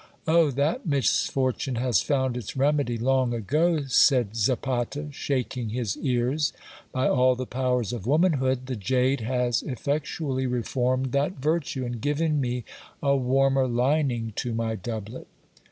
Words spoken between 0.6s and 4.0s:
misfortune has found its remedy long ago,